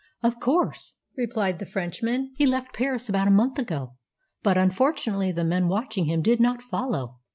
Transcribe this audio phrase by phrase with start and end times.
[0.23, 2.33] "Of course," replied the Frenchman.
[2.35, 3.97] "He left Paris about a month ago,
[4.41, 7.19] but unfortunately the men watching him did not follow.